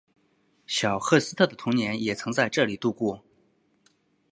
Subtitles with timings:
[0.65, 3.23] 小赫斯特的童年也曾在这里度过。